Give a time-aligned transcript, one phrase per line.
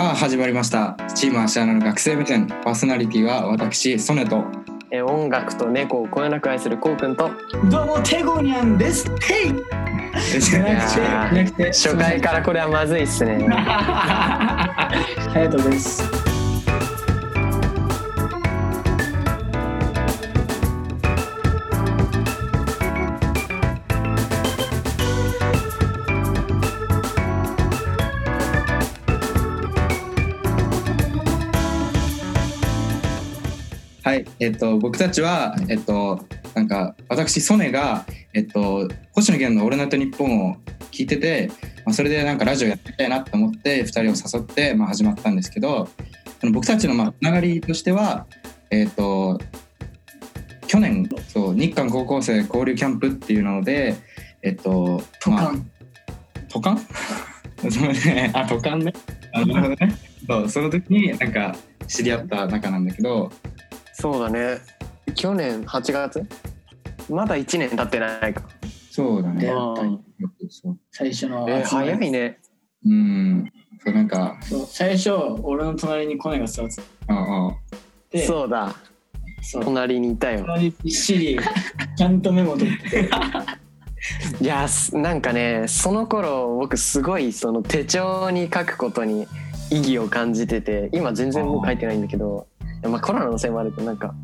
[0.00, 0.96] さあ始まりました。
[1.14, 2.46] チーム芦穴の学生目線。
[2.46, 4.46] パーソナリティは私ソネと。
[4.90, 7.30] えー音楽と猫をこよなく愛するこうくんと。
[7.70, 9.04] どうもテゴニャンです。
[9.20, 9.54] ヘイ。
[11.66, 13.46] 初回からこれはまずいっすね。
[13.52, 14.88] ハ
[15.34, 16.29] ヤトです。
[34.10, 34.24] はい。
[34.40, 36.18] えっと僕たちはえっと
[36.56, 40.56] なんか私ソネがえっと星野源の「オールナイトニッポン」を
[40.90, 41.48] 聞いてて、
[41.86, 44.04] まあ、それでなんかラジオやってみたいなと思って2人を
[44.40, 45.88] 誘って、まあ、始まったんですけど
[46.50, 48.26] 僕たちのまあつながりとしては
[48.72, 49.40] えっと
[50.66, 53.94] 去年そう日韓高校生交流キャンプっていうので
[54.42, 55.36] えっとトカン。
[55.36, 55.54] まあ
[56.50, 56.80] 渡韓
[57.70, 58.32] それね。
[58.34, 58.92] あ渡韓ね。
[59.32, 59.94] あなるほどね。
[60.26, 61.54] そうその時になんか
[61.86, 63.30] 知り合った仲なんだけど
[64.00, 64.58] そうだね。
[65.14, 66.22] 去年8月？
[67.10, 68.42] まだ1年経ってないか。
[68.90, 69.52] そうだね。
[70.90, 71.46] 最初の。
[71.50, 72.10] えー早い。
[72.10, 72.38] ね。
[72.86, 73.52] うん。
[73.84, 74.38] そうなんか。
[74.40, 74.66] そう。
[74.66, 75.10] 最初
[75.42, 77.56] 俺の隣にコネが座ってああ。
[78.10, 78.74] て、そうだ。
[79.42, 79.64] そう。
[79.64, 80.40] 隣にいたよ。
[80.46, 81.38] 隣びっしり
[81.96, 83.10] ちゃんとメモ取って。
[84.40, 89.26] いやすなんかねその頃僕すごいその手帳に書くことに
[89.70, 92.46] 意義を感じてて今全然もう書いてないんだけど。
[92.62, 94.14] いやまあコロナのせいもあるけどなんか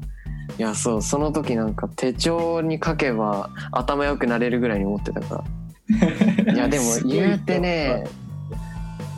[0.58, 5.44] いやそうその時なんか手帳に書けば頭良くなれるぐらいに思ってたから。
[6.52, 8.04] いやでも言うてね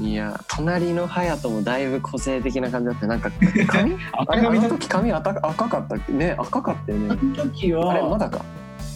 [0.01, 3.07] いや隣の隼人もだいぶ個性的な感じだった。
[3.07, 3.31] なんか
[3.67, 3.97] 髪？
[4.29, 6.13] あれあの時髪赤赤かったっけ？
[6.13, 8.45] ね赤かったよあねの時あれまは、だか？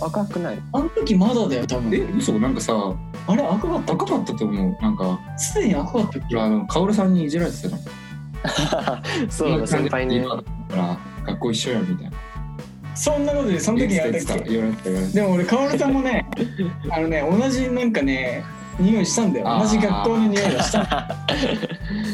[0.00, 0.58] 赤くない？
[0.72, 2.16] あの時まだだよ多え分。
[2.18, 2.32] 嘘？
[2.38, 2.74] なんかさ
[3.26, 3.92] あれ赤かった？
[3.94, 4.82] っ赤かったと思う。
[4.82, 6.38] なんかすでに赤かったっけ？
[6.40, 7.78] あの薫さんにいじられてたの
[9.30, 10.42] そうだ先輩にねだか
[10.76, 12.12] ら学校一緒やみたいな。
[12.94, 14.90] そんなことでその時にや言われてた言われて。
[14.90, 16.28] でも俺薫さんもね
[16.90, 18.44] あのね同じなんかね
[18.78, 19.58] 匂いしたんだよ。
[19.60, 21.16] 同じ学校の匂いがした。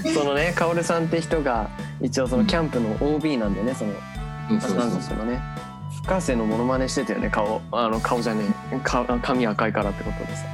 [0.12, 1.68] そのね、カオルさんって人が
[2.00, 3.92] 一応そのキャンプの OB なんだよね、その。
[3.92, 5.40] うそうそうなんかそのね、
[6.02, 8.42] 深瀬のモノマネしてたよね、顔、あの顔じゃね
[8.72, 10.44] え、か髪赤いからってことでさ。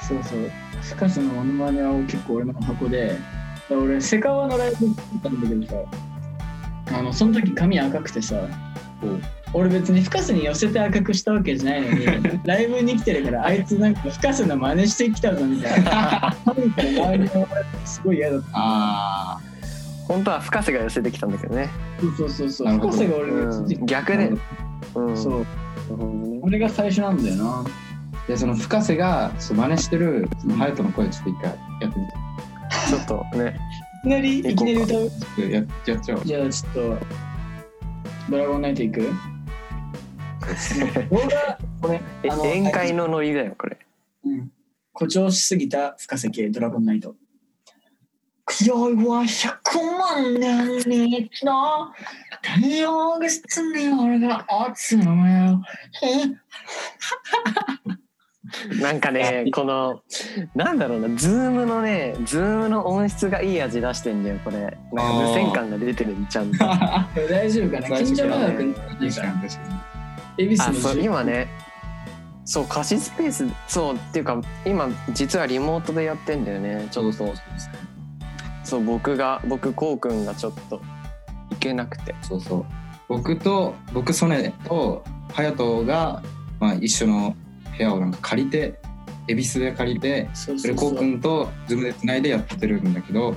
[0.00, 0.50] そうそう。
[0.82, 3.16] 深瀬のモノマネは結構俺の箱で
[3.76, 5.74] 俺セカワのライブ行ったんだけどさ
[6.98, 8.36] あのその時髪赤くてさ
[9.52, 16.36] 俺別に深瀬に寄せて赤くしたわけじゃないのに ライブに来てるからあいつなんか深瀬の真似してきたぞみたいな。
[16.44, 17.48] 髪から周りの
[17.84, 18.46] すごい嫌だった。
[18.54, 19.40] あ
[20.06, 21.68] 本当は深瀬が寄せてきたんだけどね。
[22.16, 24.32] そうそうそう深瀬が俺のうん、逆で。
[24.94, 25.46] うん、そう。
[26.42, 27.44] 俺が最初なんだよな。
[27.44, 27.90] あ
[28.28, 31.44] でその深瀬が真似してるその隼人の声ちょっと一回
[31.80, 32.12] やってみて
[32.88, 33.56] ちょっとね、
[34.04, 35.10] いきなりいきなり歌う。
[35.50, 35.66] ややっ
[36.00, 36.98] ちゃおうじゃあちょっと
[38.30, 39.12] ドラゴンナイト行く？
[41.10, 43.78] 僕がこれ宴会のノリだよ、これ。
[44.24, 44.50] うん。
[44.92, 47.14] 誇張しすぎた深瀬系ドラゴンナイト。
[48.46, 51.52] 今宵は100万年に一度
[52.42, 54.44] 太陽が室に俺が
[54.76, 55.62] 集めよ
[58.80, 60.00] なんかね、 この、
[60.54, 64.58] なんだろうな、ズームのね、ズームの音質がいい味出してんだよ、これ。
[64.58, 66.58] なんか無線感が出てる、ちゃんと。
[67.28, 67.96] 大丈夫かな？
[67.96, 69.22] 緊張長くない確か
[70.40, 71.48] からそう今ね
[72.44, 77.24] そう貸しスペースそうっていうか今実はリモートでやってんだよねちょっと。
[78.64, 80.80] そう僕が僕こうくんがちょっと
[81.50, 82.14] 行けなくて。
[82.22, 82.66] そうそう。
[83.08, 85.02] 僕と僕ソネと
[85.34, 86.22] 隼人が、
[86.60, 87.34] まあ、一緒の
[87.80, 88.78] 部屋をなんか借りて
[89.28, 93.34] 恵比寿で借りてそれこうくんとズームでつないでやってるんだけど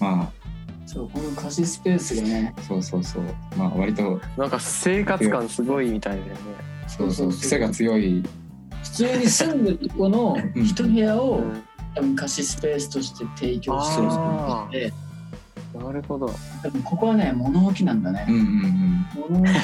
[0.00, 0.30] ま
[0.86, 2.54] そうこの貸しスペースがね。
[2.56, 3.24] あそうそうそう。
[3.56, 6.38] まあ割となんか生活感すごいみたいだよね。
[6.86, 7.26] そうそうそう。
[7.26, 8.22] そうそう癖が強い。
[8.82, 11.62] 普通に住んでるとこの一部屋をうん。
[11.94, 14.92] 多分貸しスペースとして提供してるあで
[15.74, 16.30] なるほど。
[16.84, 18.24] ここはね物置なんだね。
[18.28, 19.40] うんうんうん。
[19.40, 19.58] 物置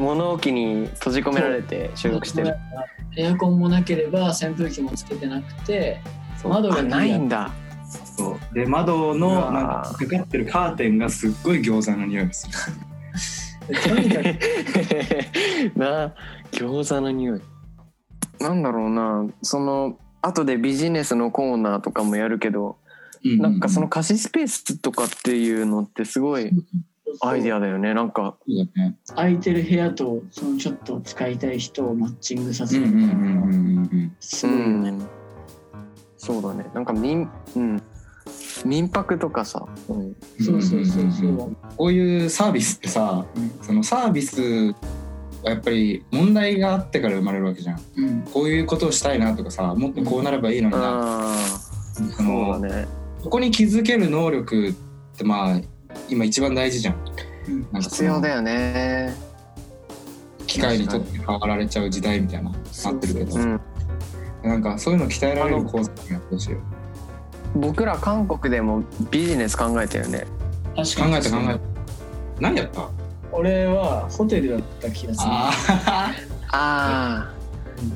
[0.00, 2.56] を物置に閉じ込められて収録してる。
[3.16, 6.00] エアコンもなければ扇風機もつけてなくて
[6.42, 7.50] 窓があないんだ。
[8.16, 8.54] そう。
[8.54, 12.54] で窓うのなんかかかってるカーテンがすっごい餃子の匂いがする。
[13.82, 14.26] とにかく
[15.78, 16.14] な
[16.52, 17.40] 餃子の匂い。
[18.40, 19.26] なんだろうな。
[19.42, 22.76] その後でビジネスのコーナーとかもやるけど
[23.24, 26.50] なんかその貸しスペースとかっていうのってすごい
[27.20, 27.92] アイデアだよね。
[27.94, 28.36] なんか。
[28.46, 28.96] そうだね。
[29.14, 33.78] 空いてる部屋とそのちょっと使いたい人をマッチングさせるうんうんうんうん。
[33.78, 35.04] うんすごいよね、
[36.16, 36.66] そうだね。
[36.74, 37.82] なんかみんうん。
[38.64, 41.10] 民泊とかさ、うん、そうそうそう。
[41.10, 41.56] そんんんう。
[41.76, 43.50] こういうサービスってさうん。
[43.62, 44.74] そのサービス
[45.42, 47.80] はやっぱり問題があってから生まれるわけじゃん。
[47.96, 48.22] うん。
[48.32, 51.36] こういうことをしたいなとかさもっとこうなればいいのにな、あ
[51.94, 54.72] そあそうのだねここに気づける能力っ
[55.16, 55.60] てまあ
[56.08, 56.96] 今一番大事じゃん。
[57.48, 57.68] うん。
[57.72, 59.14] なん必要だよね。
[60.46, 62.56] 機械にとって変わられちゃう時代みたいなな
[62.92, 63.36] ってるけど。
[63.36, 63.60] うん。
[64.42, 66.58] なんかそういうの鍛えられる講座にやってほしいよ
[67.54, 70.24] 僕ら韓国でもビジネス考えたよね。
[70.74, 71.12] 確かに。
[71.12, 71.60] 考えた考えた。
[72.40, 72.88] 何やった？
[73.32, 75.26] 俺はホテルだった気がする。
[75.30, 76.14] ああ
[76.52, 77.34] ああ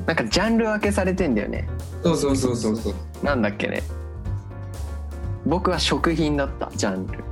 [0.05, 1.67] なんかジャンル分けされてんだよね。
[2.03, 2.93] そうそうそうそうそう。
[3.23, 3.81] なんだっけね
[5.45, 7.23] 僕は食品だったジャンル。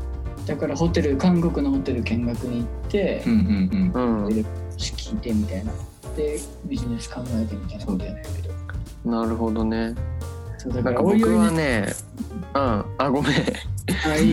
[0.45, 4.25] だからホテル、韓国のホテル見学に行ってう、んうんうん。
[4.25, 4.45] うん。
[4.77, 5.71] 聞いてみたいな。
[6.15, 8.53] で、ビジネス考えてみたいなことやったけど。
[9.09, 9.95] なるほどね。
[10.57, 11.87] そうだかなんか僕らおいおいはね
[12.53, 12.85] うん。
[12.97, 13.33] あごめん。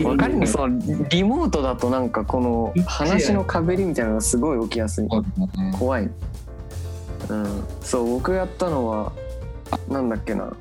[0.05, 0.47] わかるの？
[0.47, 0.79] その
[1.09, 5.07] リモートだとなんかこの話のかぶりみたいなのがすごい起きやすい。
[5.09, 5.75] そうだね。
[5.77, 6.09] 怖い。
[7.29, 7.63] うん。
[7.81, 9.11] そう僕やったのは
[9.89, 10.53] なんだっけな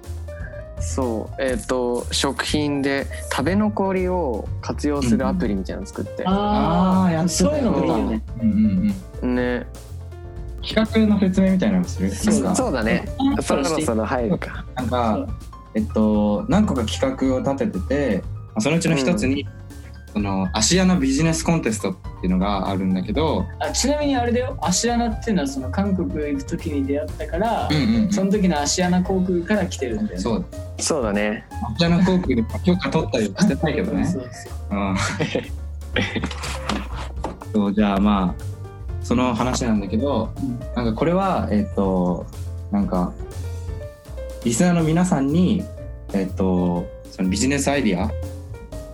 [0.80, 8.22] そうえっ、と食品で食べ残りを活用するアプリみたいなの作って、ああ、あーやっそういうのもいいよね。
[8.42, 9.34] うんうんうん。
[9.34, 9.66] ね。
[10.62, 12.10] 企画の説明みたいなのする？
[12.10, 12.56] そうなんか。
[12.56, 13.08] そうだね。
[13.42, 14.64] そろそろ入るか。
[14.74, 15.26] なんか
[15.74, 19.46] えっと何個か企画を立てててまあそのうちの一つに、
[20.12, 28.12] その芦屋のビジネスコンテストっていうのがあるんだけど、あちなみにあれだよ、芦穴っていうのはその韓国行く時に出会ったから、うんうんうん。
[28.12, 30.18] その時の芦穴航空から来てるんだよね。
[30.18, 30.44] そう。
[30.78, 31.46] そうだね。
[31.76, 34.04] 芦屋の航空で許可取ったりはしてないけどね。
[34.04, 34.52] そうそう。
[34.70, 34.96] うん。
[37.52, 38.42] そうじゃあまあ
[39.02, 40.58] その話なんだけどうん。
[40.74, 42.26] なんかこれはえっと
[42.72, 43.12] なんか
[44.44, 45.64] リスナーの皆さんに
[46.12, 48.10] えっとそのビジネスアイディア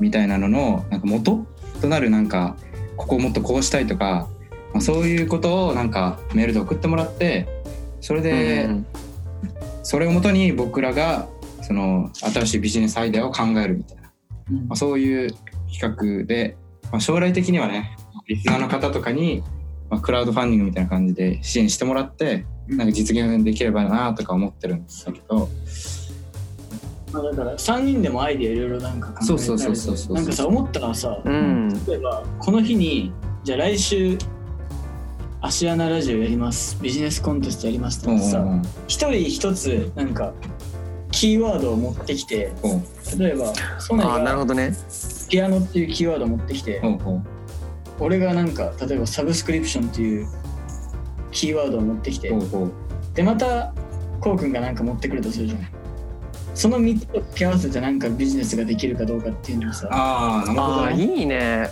[0.01, 1.47] みたいなののなんか元
[1.81, 2.57] となるなんか
[2.97, 4.29] ここをもっとこうしたいとか、
[4.73, 7.47] まあ、そういうことをなんかメールで送ってもらって
[8.01, 8.87] それで、うん
[9.87, 11.29] それをもとに僕らが
[11.63, 14.11] その新しいビジネスアイデアを考えるみたいな、
[14.51, 14.57] うん。
[14.67, 15.33] まあ、そういう
[15.73, 16.57] 企画で、
[16.91, 17.97] まあ、将来的にはね
[18.27, 19.45] リスナーの方とかに、
[19.89, 25.49] まあ、クラウドファンディングみたいな感じで支援してもらってなんか実現できればなとか思ってるんですけど
[27.23, 30.17] まあ、だから3人でもアイディアいろいろなんか考えたりそうそうそうそうそう。
[30.17, 31.69] なんかさ思ったのはさ、うん。
[31.87, 33.13] 例えばこの日に
[33.45, 34.19] じゃあ来週
[35.41, 40.33] 芦穴ラジオやりますビジネスコンテストやりますってさうんうん一人一つなんか
[41.13, 42.81] キーワードを持ってきてほ
[43.17, 44.75] う例えばソネああなるがほどね。
[45.29, 47.23] ピアノっていうキーワードを持ってきてほうほう
[48.01, 50.27] 俺がなんか例えばサブスクリプションっていう
[51.31, 52.73] キーワードを持ってきてほうほう
[53.15, 53.73] でまた
[54.21, 55.69] こうくんがなんか持ってくるとするじゃん
[56.57, 59.89] その3つを掛け合わせてなんかビジネスができるかどうかっていうのをさ。
[59.93, 60.83] ああなるほどね。
[60.83, 61.71] ああいいね。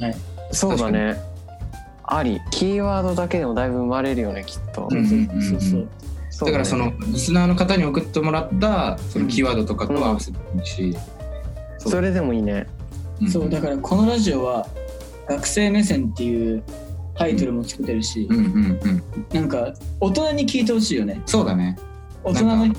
[0.00, 0.14] はい。
[0.52, 1.20] そうだね。
[2.04, 2.40] あり。
[2.50, 4.88] キーワードだけでもだいぶ生まれるよねきっと。
[4.90, 5.88] うんうんそうそう
[6.32, 10.96] そうだからそのリスナーの方に送ってもらったそのキーワードとかと合わせてもいいし、
[11.78, 12.66] そうそれでもいいね。
[13.28, 14.66] そうだからこのラジオは
[15.28, 16.62] 学生目線っていう
[17.14, 18.46] タイトルもつけてるし、うんうんう
[18.88, 19.02] ん。
[19.34, 21.20] なんか大人に聞いてほしいよね。
[21.26, 21.76] そうだね。
[22.22, 22.74] 大人の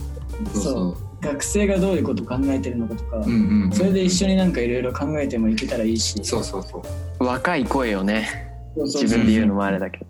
[0.56, 6.20] そうそう学生がどういうこと考えてるのかとか、うんうんうんそれで一緒になんかいろいろ考えてもいけたらいいし。
[6.24, 6.84] そうそうそ
[7.20, 7.24] う。
[7.24, 8.28] 若い声をね。
[8.76, 10.06] そうそう自分で言うのもあれだけど。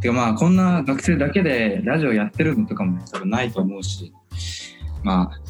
[0.00, 4.12] てかまあこんな学生だけでラジオやってるのとかも多分ないと思うし。
[5.02, 5.40] まあ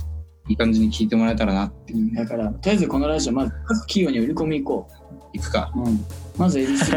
[0.49, 1.97] いい感じに聞いてもらえたらなってう。
[1.97, 4.89] んだからとりあえずこのラジオまず各企業に売り込み行こ
[5.35, 5.71] いくか。
[5.77, 6.01] う、うん、
[6.39, 6.91] まずエビス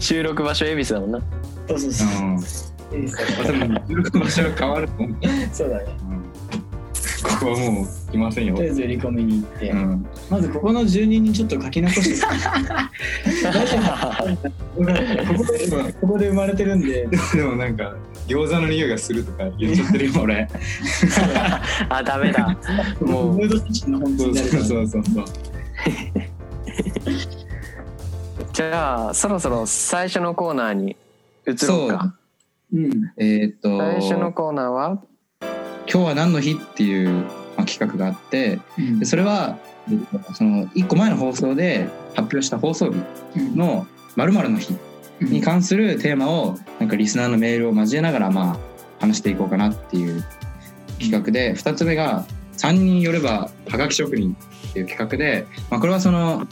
[0.00, 1.20] 収録場所恵比寿だもんな。
[1.68, 5.16] そうそううそんうエビスまあでも収録場所が変わると思う、
[5.52, 5.84] そうだね。
[6.10, 6.24] うん。
[7.24, 8.54] ここはもう来ませんよ。
[8.54, 10.06] とりあえず売り込みに行って、うん。
[10.30, 12.26] まずここの住人にちょっと書き残して。
[12.26, 12.32] こ
[14.78, 17.06] こでここで生まれてるんで。
[17.06, 20.48] でもなんか餃子の匂いがするとか言っちゃってるよ俺。
[21.88, 22.56] あダメだ。
[23.00, 23.32] もう。
[23.34, 25.04] ムードセッションの本当そうそうそう。
[25.04, 25.24] そ う
[28.52, 30.96] じゃあそろそろ最初のコーナーに
[31.46, 32.14] 移ろうか
[32.74, 33.12] うん。
[33.16, 35.02] えーっと最初のコーナーは？
[35.90, 37.10] 今日は何の日っていう、
[37.56, 38.98] まあ、企画があってうん。
[38.98, 39.58] でそれは
[39.90, 42.98] えっとその1個前の放送で発表した放送日
[43.36, 43.56] うん。
[43.56, 44.74] の〇〇の日
[45.20, 48.58] に関するテーマをなんかリスナーのメールを交えながらまあ
[49.00, 50.24] 話していこうかなっていう
[50.98, 52.24] 企画で2つ目が
[52.58, 54.34] 「3人よればはがき職人」
[54.70, 56.46] っていう企画で、まあ、これはその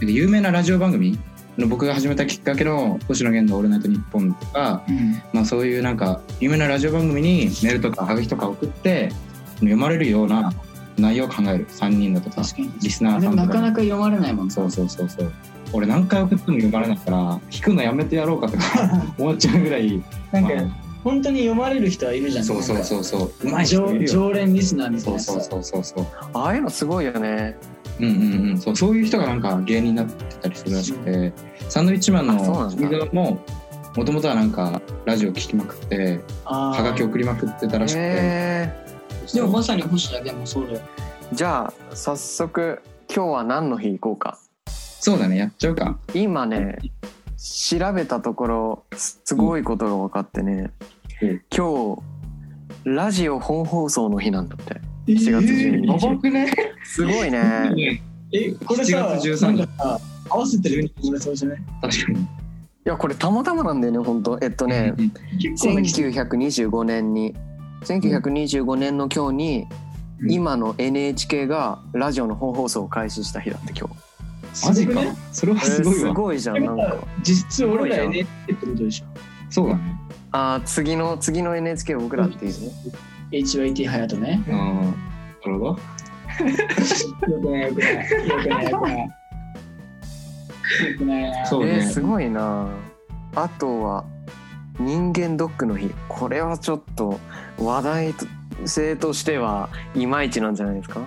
[0.00, 1.18] 有名なラジオ番組の
[1.58, 5.22] 僕が始めたきっかけの星野源の「オールナイトニッポン」とか、うん。
[5.32, 9.12] まあ、そういうなんか有名なラジオ番組にメールとかはがきとか送って
[9.56, 10.52] 読まれるような
[10.98, 11.66] 内容を考える。
[11.68, 12.72] 3人だとかに。
[12.80, 13.48] リスナーさんとかに。
[13.48, 15.32] なかなか読まれないもんそうそうそうそう。
[15.72, 18.64] 俺何回送っても読まれないから引くのやめてやろうかとか
[19.18, 22.44] 思っちゃうぐらいなんかま本当に読まれる人はいるじゃん。
[22.44, 23.32] あそうそうそうそう。
[23.42, 24.08] うまない常人いるよ。
[24.08, 26.06] 常連リスナーみたいそうそうそうそうそう。
[26.34, 27.56] ああいうのすごいよね
[28.02, 28.58] うんうんうん。
[28.58, 31.32] そうそういう人がなんか芸人になってたりするらしくて
[31.68, 33.44] サンドウィッチマンの君沢も
[33.96, 38.00] もともとはなんかラジオ聞きまくってはがき送りまくってたらしくて。
[38.02, 38.82] へ
[39.32, 40.80] でもまさに星田でもそうだよ。
[41.32, 42.82] ーじゃあ早速
[43.14, 44.38] 今日は何の日行こうか？
[44.66, 45.98] そうだねやっちゃうか。
[46.12, 46.78] 今ね
[47.36, 50.70] 調べたところすごいことが分かってね、
[51.20, 51.42] うん。
[51.54, 52.02] 今日
[52.84, 56.52] ラジオ本放送の日なんだって7月12日、やばくね。
[56.84, 58.02] すごいね。
[58.34, 61.58] えこれさ7月13なんかさ合わせてるこれそうじゃない？
[61.82, 62.20] 確かに。
[62.20, 62.24] い
[62.84, 64.94] やこれたまたまなんだよね本当えっとね、
[65.40, 67.34] 結構ね1925年に。
[67.84, 69.66] 1925年の今日に、
[70.20, 70.30] うん。
[70.32, 74.66] 今の NHK がラジオの本放送を開始した日だって今日。
[74.68, 75.00] マジか。
[75.32, 76.12] それはえーすすごいわ。
[76.14, 76.64] ごいじゃん。
[76.64, 79.04] なんか実質俺ら NHK ってことでしょ。
[79.50, 79.80] そうだね。
[80.30, 82.68] あー次の次の NHK 僕らっていうね
[83.32, 84.42] HYT 隼人ね。
[84.48, 85.64] ああなるほど。
[85.66, 85.76] よ
[87.40, 87.94] くないよくない。
[87.94, 88.98] よくないよくない。
[88.98, 89.08] よ
[90.98, 91.72] くないなそうね。
[91.74, 92.68] えーすごいな。
[93.34, 94.04] あとは
[94.78, 95.90] 人間ドックの日。
[96.08, 97.18] これはちょっと
[97.58, 98.14] 話題
[98.66, 101.00] 性としてはいまいちなんじゃないですか？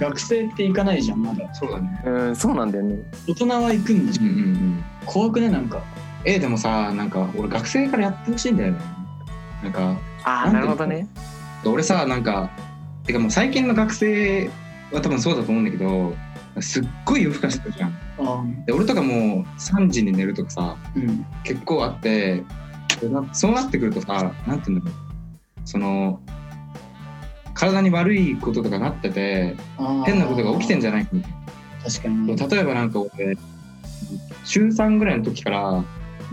[0.00, 1.52] 学生って行かないじゃんまだ。
[1.54, 2.02] そうだね。
[2.04, 2.98] うんそうなんだよね。
[3.26, 4.22] 大人は行くんでしょ？
[4.22, 4.84] うんうんうん。
[5.06, 5.80] 怖くねなんか。
[6.24, 8.78] えーでもさなんか俺学生からやってほしいんだよね。
[9.62, 11.08] なんかああなるほどね
[11.64, 12.50] 俺さなんか
[13.04, 14.50] てかもう最近の学生
[14.92, 16.14] は多分そうだと思うんだけど
[16.60, 17.98] すっごい夜更かしてるじゃん。
[18.18, 19.16] あで俺とかもう
[19.58, 21.24] 3時に寝るとかさうん。
[21.44, 22.42] 結構あって
[23.32, 25.08] そうなってくるとさなんていうんだろう。
[25.64, 26.20] その
[27.54, 29.56] 体に悪いこととかなってて
[30.04, 31.32] 変なことが起きてんじゃないかみたい
[31.84, 32.36] 確かに。
[32.36, 33.36] 例えばなんか俺
[34.44, 35.84] 中3ぐらいの時からも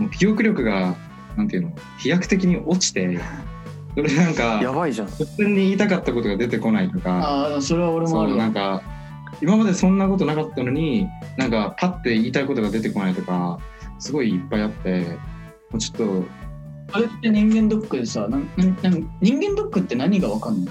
[0.06, 0.94] う記憶力が
[1.36, 3.18] なんていうの飛躍的に落ちて
[3.96, 5.08] それでなんかやばいじゃん。
[5.08, 8.38] 突然に言いたかったことが出てこないとかああそれは俺もあそうるわ。
[8.38, 8.82] なんか
[9.40, 13.58] 今までそんなことなかったのになんかパッて言いたいことが出てこないとか
[13.98, 15.00] すごいいっぱいあって
[15.70, 16.24] もうちょっと
[16.92, 20.70] あれって人間ドックでさなんなんなん人間ドックって何がわかんの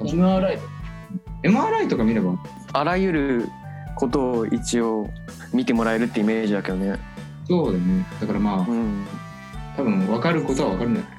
[0.00, 0.58] ?MRI
[1.42, 2.38] MRI とか見れば？
[2.72, 3.48] あらゆる
[3.96, 5.08] ことを一応
[5.52, 6.98] 見てもらえるってイメージだけどね。
[7.48, 8.06] そうだよね。
[8.20, 9.04] だからまあうん。
[9.76, 11.15] 多分分かることは分かるんじゃない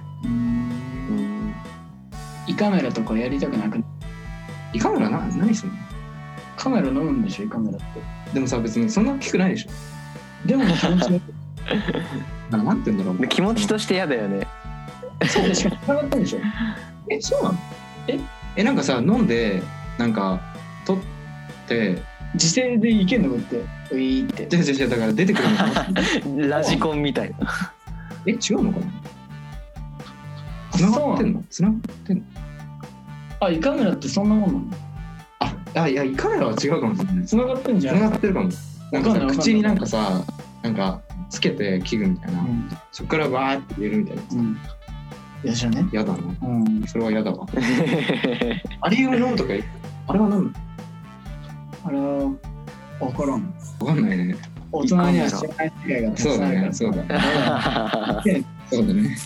[2.58, 3.82] カメラとかやりたくなく
[4.74, 5.76] 胃カメラな何すんの？
[6.58, 7.86] カメラ飲むんでしょ胃カメラって。
[8.34, 10.48] でもさ別にそんな大きくないでしょ。
[10.48, 10.98] でも気持ちが
[12.50, 13.18] なんなんて言うんだろ。
[13.18, 14.48] うで気持ちとして嫌だよね。
[15.28, 16.40] そうでしか繋がってんでしょ。
[17.10, 17.58] えそうなの？
[18.08, 18.20] え？
[18.58, 19.62] えなんかさ飲んで
[19.98, 20.40] なんか
[20.86, 21.04] 取っ
[21.68, 22.02] て
[22.34, 23.58] 自制でいけんのこうやって。
[23.92, 24.48] ウィーって。
[24.48, 26.48] じゃじゃじゃだから出てくるのかな？
[26.60, 27.74] ラジコンみたいな。
[28.26, 28.86] え違うのかな？
[30.72, 31.44] 繋がってんの？
[31.50, 32.24] 繋がってんの？
[33.40, 34.66] あ胃カメラってそんなもんなの？
[35.40, 37.26] ああいや胃カメラは違うかもしれない。
[37.26, 37.98] 繋がってんじゃん。
[37.98, 38.50] 繋がってるかも。
[38.92, 39.38] なんかさわかんないわかんない。
[39.38, 40.24] 口になんかさ
[40.64, 42.70] なんかつけて器具みたいな、うん。
[42.92, 44.58] そっからバーって入れるみたいなうん。
[45.44, 45.86] いやじゃね？
[45.92, 46.20] 嫌だな。
[46.42, 46.84] うん。
[46.88, 47.46] それは嫌だわ。
[48.82, 49.54] アリウム飲むとか
[50.08, 50.54] あれは飲む？
[51.84, 52.34] あれは
[53.00, 53.54] 分からん。
[53.80, 54.36] わかんないね。
[54.72, 56.64] 大人には知らない世界がたくそうださんあるから。
[56.66, 58.24] ねそうだ。
[58.34, 58.44] ね。
[58.72, 59.18] そうだね。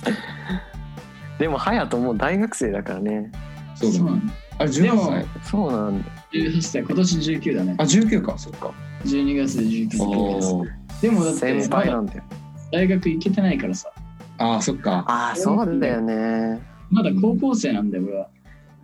[1.39, 3.31] でも隼人もう大学生だからね
[3.81, 3.99] そうだね。
[3.99, 4.33] そうなんだ。
[4.59, 6.07] あれで18も歳そうなんだ。
[6.33, 6.81] 18歳。
[6.83, 7.75] 今年19だね。
[7.77, 8.37] あ19か。
[8.37, 8.71] そっか。
[9.05, 10.69] 12月で19おー。
[11.01, 12.23] でもだって先まだ輩なんだよ。
[12.71, 13.89] 大学行けてないからさ。
[14.37, 15.03] あーそっか。
[15.07, 16.61] ああそうだよね。
[16.89, 18.27] まだ高校生なんだよ俺は。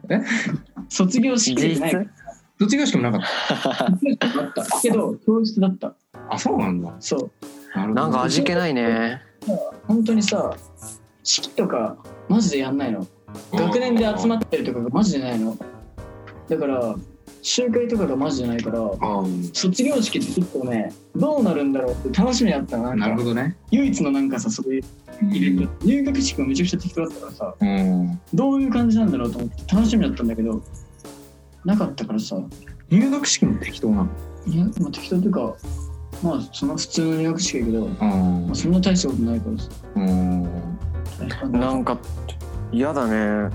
[0.10, 0.22] え？
[0.90, 2.10] 卒業しきれてない実質
[2.60, 4.66] 卒業式もなかった卒業式だった。
[4.82, 5.94] けど教室だった。
[6.30, 6.96] あそうなんだ。
[7.00, 7.32] そう。
[7.78, 8.02] なるほど。
[8.02, 9.22] なんか味気ないね。
[9.88, 10.54] 本当にさ
[11.24, 11.98] 式とか
[12.30, 13.06] マジでやんないの？
[13.52, 15.58] 学年で集まってるとかがマジでないの。
[16.50, 16.96] だから
[17.42, 18.80] 集会とかがマジでないから
[19.54, 22.84] 卒業式って結構ねどうなるんだろうって楽しみだったの。
[22.84, 23.58] ななるほどね。
[23.72, 24.84] 唯一のなんかさそういう
[25.34, 28.20] イベント入学式もめちゃくちゃ適当だったからさうん。
[28.34, 30.62] どういう感じなんだろうと思って楽しみだったんだけど
[31.64, 32.38] なかったからさ。
[32.90, 34.10] 入学式も適当なの？
[34.46, 35.56] いや、まあ、適当というか
[36.24, 39.70] まあその普通の入学式だけど、あまあ、そんな大したことないからさ。
[39.96, 40.44] うん。
[41.52, 41.98] なんか
[42.72, 43.50] 嫌だね。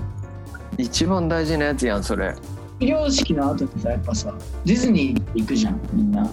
[0.77, 2.35] 一番大事なやつやんそれ。
[2.79, 4.33] 卒業式の後ってさやっぱさ
[4.65, 6.23] ディズニー行くじゃんみんな。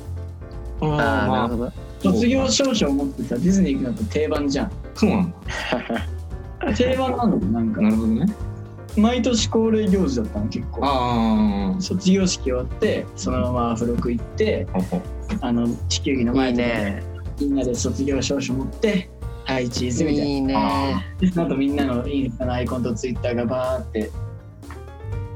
[0.81, 1.73] ああなるほど。
[2.03, 4.73] 卒業証書を持ってさディズニー行くのって定番じゃん。
[4.95, 5.35] そうなん
[6.61, 7.81] だ 定番なのなんか。
[7.83, 8.27] なるほどね。
[8.97, 10.81] 毎年恒例行事だったの結構。
[10.85, 14.67] ああ卒業式終わってそのまま付録行って
[15.41, 17.03] あの地球儀のいい前でね。
[17.41, 19.11] みんなで卒業証書持って
[19.55, 20.25] はいチーズみたいな。
[20.25, 21.07] いいね。
[21.19, 24.11] でその後みんなのいいねのアイコンとツイッターがバーって。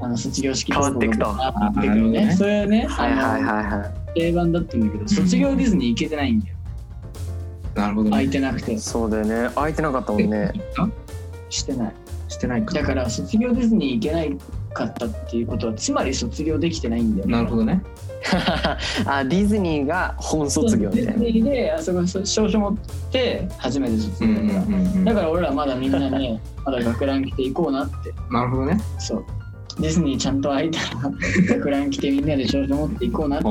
[0.01, 1.25] あの卒業式変わっていくと。
[1.25, 2.25] 変わっていくのね。
[2.27, 6.55] ねそれはね、はいはいはいは定番だったんだけど卒業ディズニー行けてないんだよ。
[7.75, 8.73] なるほど空ねいてなくて。
[8.73, 9.49] いそうだよね。
[9.55, 10.51] 空いてなかったもんね。
[11.49, 11.93] してない。
[12.27, 12.73] してないか。
[12.73, 14.37] だから卒業ディズニー行けない
[14.75, 17.81] かったっていうことはつまり卒業できてないんだよなるほどね。
[19.05, 22.75] あディズニーが本卒業みたいなディズニーであそこ証書持っ
[23.11, 28.13] て初めて卒うんうん業だから、うんうんだから俺らまだみんなね まだ学ラン着て行こうなって。
[28.29, 28.77] なるほどね。
[28.99, 29.25] そう。
[29.79, 31.11] ディズニーちゃんと開いたら
[31.57, 33.41] 学ラン着てみんなで証書持って行こうなっ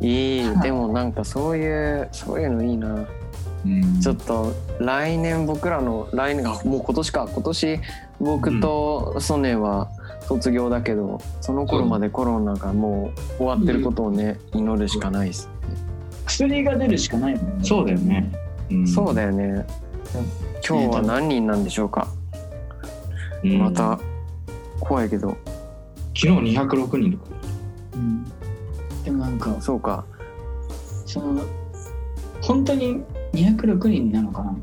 [0.00, 0.06] て。
[0.06, 0.60] いい。
[0.60, 2.88] でもなんかそういうそういうのいいな。
[2.88, 3.06] うん
[4.02, 7.80] ちょっと来年僕らの来年あもう今年か今年
[8.20, 9.90] 僕とソネは
[10.22, 15.48] 卒業だけどその頃までコロナがもう終わってることをね祈るしかないです、
[16.26, 17.64] 薬が出るしかないもんね。
[17.64, 18.32] そうだよね。
[18.70, 18.86] うん。
[18.86, 19.66] そうだよね。
[20.68, 22.08] 今日は何人なんでしょうか、
[23.44, 23.58] うん。
[23.58, 23.98] また
[24.80, 25.36] 怖いけど。
[26.14, 27.24] 昨日206人とか。
[27.94, 28.24] うん。
[29.04, 30.04] でもなんかそうか
[31.06, 31.40] その
[32.42, 33.04] 本当に
[33.36, 34.56] 206人なのかな？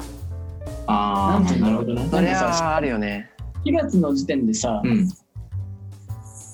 [0.88, 2.10] あなんていうのなるほどね。
[2.10, 3.30] それあるよね。
[3.66, 5.08] 4月の時点でさ、うん。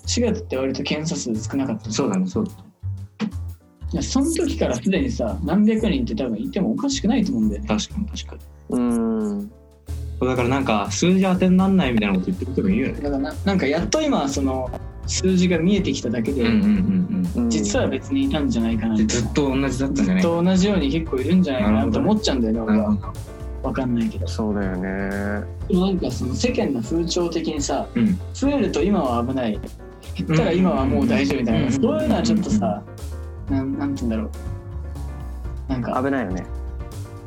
[0.06, 2.52] 4月って割と検査数少なかったそうだねそうだ
[3.92, 7.68] いやその時からすでにさ何百人って多分いてもおかしくないと思うんだよね。
[7.68, 8.36] 確かに確か
[8.70, 8.78] に。
[8.78, 9.50] うん。
[10.20, 13.02] だからなんか数字当てになんないみたいなこと言ってる人もいるよね。
[13.02, 14.70] だからななんかやっと今その
[15.10, 16.62] 数字が見えてきただけで、うんうん
[17.36, 17.50] うんうん。
[17.50, 23.14] 実は別にいたんじゃないかなずっと同じだったんじゃずっないと同じように結構いるんじゃないかなと思っちゃうんだよねな俺は。
[23.64, 24.28] わかんないけど。
[24.28, 25.46] そうだよね。
[25.68, 28.20] でもなんかその世間の風潮的にさうん。
[28.34, 29.60] 増えると今は危ない。
[30.16, 32.84] 減ったら今はもう大丈夫みたいな、うんそういうのはちょっとさ、
[33.50, 35.72] なんなんて言うんだろう。
[35.72, 36.46] なんか危ないよね。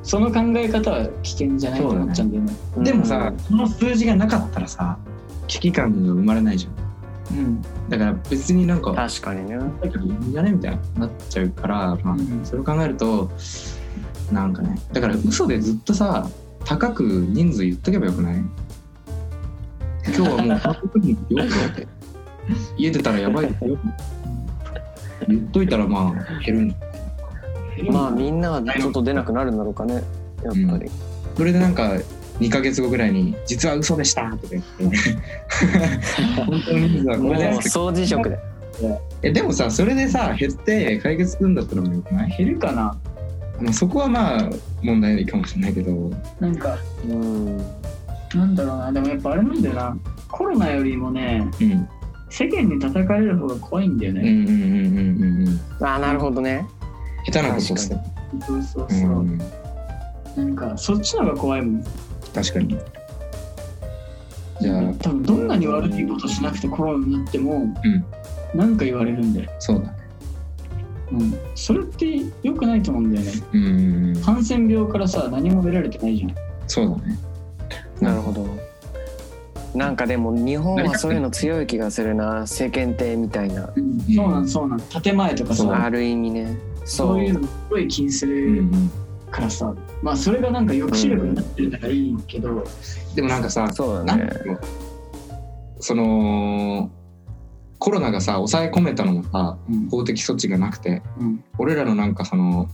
[0.02, 2.52] その考え方は危険じゃないと思っちゃうんだよね。
[2.84, 4.98] でもさこの数字がなかったらさ
[5.46, 6.81] 危機感が生まれないじゃん
[7.30, 7.62] うん。
[7.88, 9.58] だから別になんか確かにね。
[9.80, 12.40] だけどいいんじゃねみたいななっちゃうから、まあうん。
[12.44, 13.30] それを考えると
[14.30, 16.28] なんかねだから嘘でずっとさ
[16.64, 18.44] 高く人数言っとけばよくない？
[20.04, 21.86] 今日はもう100人よって。
[22.76, 23.78] 家出たらやばいですよ
[25.28, 26.74] 言っといたらまあ減るん
[27.92, 30.02] まあみんなはちょっと出なくなるんだろうかね
[30.42, 30.90] やっぱり、
[31.36, 31.92] それでなんか
[32.42, 34.98] 2ヶ月後ぐらいに「実は嘘でした!」とか言って。
[36.44, 38.38] 本当の人数はこもうれです掃除職で
[39.22, 42.96] えでもさそれでさ減って解決するんだったらもうよくない減るかな。
[43.60, 44.50] まあそこはまあ
[44.82, 46.10] 問題ないかもしれないけど。
[46.40, 46.76] なんか
[47.08, 47.56] うん
[48.34, 48.92] なんだろうな。
[48.92, 49.96] でもやっぱあれなんだよな。
[50.28, 51.88] コロナよりもねうん。
[52.30, 56.66] 世間に叩かれる方が怖いんだようんうんね、うんうんうんああなるほどね。
[57.26, 57.96] 下手なことをして。
[58.46, 58.90] そうそうう。
[58.90, 59.38] そう、ん。
[60.36, 61.84] なんかそっちの方が怖いもん
[62.34, 62.78] 確かに。
[64.60, 64.82] じゃあ。
[65.00, 68.58] 多分どんなに悪いことしなくてコロナになっても、うん。
[68.58, 69.96] なんか言われるんだよ、そうだね。
[71.12, 72.06] うん、それって
[72.42, 73.32] 良くないと思うんだよね。
[73.52, 74.22] うんうんうん。
[74.22, 76.34] 感染病からさ何も出られてないじゃん。
[76.66, 77.18] そうだね。
[78.00, 78.46] なるほど。
[79.74, 82.46] なんかでも日本はそういうの強い気がするな。
[82.46, 83.70] 世間体みたいな。
[84.14, 84.80] そうなんそうなん。
[84.80, 85.66] 建前とかそう。
[85.68, 86.58] さある意味ね。
[86.84, 88.90] そそうういうのすごい気にすうんうるん
[89.30, 92.64] からさ、まあそれがなんか抑止力になってるならいいけど、
[93.14, 94.28] でもなんかさそうだね。
[95.78, 96.90] その
[97.78, 99.88] コロナがさ抑え込めたのもさうん。
[99.88, 101.44] 法的措置がなくてうん。
[101.58, 102.68] 俺らのなんかその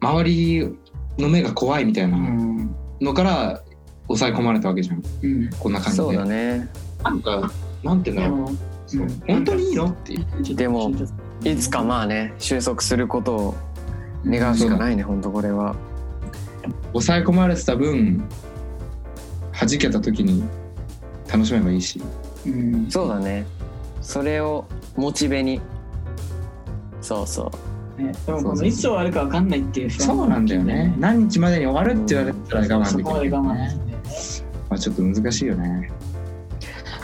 [0.00, 0.76] 周り
[1.18, 2.74] の目が怖いみたいなうん。
[3.00, 3.62] のから
[4.06, 5.02] 抑え込まれたわけじゃん。
[5.22, 5.50] うん。
[5.58, 6.04] こんな感じで。
[6.04, 6.68] そうだね。
[7.02, 7.50] なんか
[7.82, 8.56] なんて言うんだろう。
[9.26, 9.86] 本当にいいの？
[9.86, 10.54] っていう。
[10.54, 10.92] でも
[11.44, 13.54] いつかまあね収束することを
[14.24, 15.76] 願うしかないね本当これは
[16.92, 18.28] 抑え込まれてた分
[19.52, 20.44] 弾けた時に
[21.30, 22.00] 楽しめばいいし。
[22.46, 22.90] うん。
[22.90, 23.46] そうだね。
[24.00, 25.60] それをモチベに。
[27.00, 27.50] そうそ
[27.98, 28.02] う。
[28.02, 28.54] ね、でもこそうそうそう。
[28.56, 30.94] のいつ終わるかわかんないっていうそうなんだよね。
[30.98, 33.54] 何日までに終わるって言われたら我慢できそこまでる、我慢。
[34.70, 35.90] まあ、ちょっと難しいよね。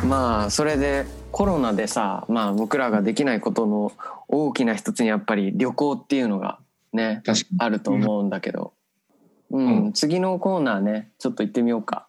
[0.05, 3.93] まあそれでコロナでさまあ僕らができないことの
[4.29, 6.59] 大きな一つにやっぱり旅行っていうのが
[6.93, 7.57] ね確かに。
[7.59, 8.73] あると思うんだけど、
[9.55, 9.67] うん。
[9.67, 9.93] うん。
[9.93, 12.09] 次のコーナーねちょっと行ってみようか。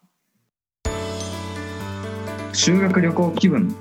[2.53, 3.75] 修学旅行気分。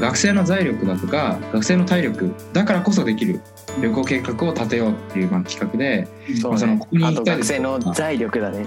[0.00, 3.40] 学生の財力だとか学生の体力だからこそできる。
[3.80, 6.06] 旅行計画を立てようっていうまあ企画で
[6.40, 8.66] そうまあそのねここに行きたいです生の財力だね。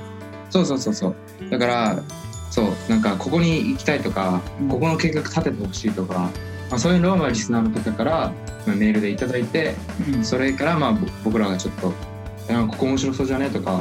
[0.52, 1.16] そうそうそうそう。
[1.50, 2.04] だから
[2.52, 4.70] そうなんかここに行きたいとか、うん。
[4.70, 6.30] ここの計画立ててほしいとか、
[6.70, 8.34] まあ、そういうのをまあリスナーの方から
[8.68, 9.74] まあメールでいただいて
[10.14, 10.24] うん。
[10.24, 11.92] それからまあぼ僕らがちょっと
[12.50, 13.80] 「あここ面白そうじゃね?」とか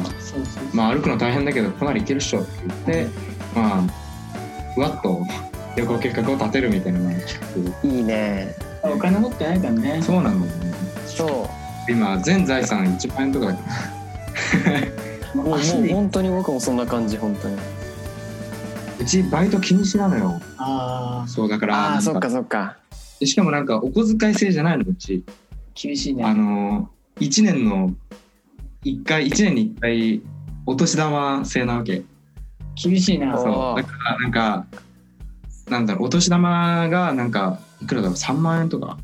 [0.73, 3.07] まあ歩くの大変だけどかなり行けるっしょって言って
[3.55, 3.83] まあ
[4.75, 5.27] ふわっと
[5.77, 8.55] 旅行計画を立てるみたいなのいいね。
[8.83, 9.97] お金持ってないからね。
[9.99, 10.73] 画そうなんだよね。
[11.07, 11.51] そ
[11.89, 15.35] 今全財産1万円とかだけど。
[15.35, 17.57] う もうもう本当に僕もそんな感じ本当に。
[19.01, 20.41] うちバイト禁止なのよ。
[20.59, 22.77] ああそうだからなんああそっかそっか。
[23.19, 25.25] でしかもなんかお小遣い制じゃないのうち。
[25.75, 26.25] 厳しいね。
[26.25, 26.89] あの
[27.21, 27.93] 1年の
[28.85, 30.23] 1回1年に1回
[30.67, 32.03] お年玉制なわけ。
[32.75, 33.35] 厳しいな。
[33.35, 33.83] おそう。
[33.83, 34.67] だからなんか
[35.69, 38.99] なんだろうお年玉がなんかいくらだろう3万円とか。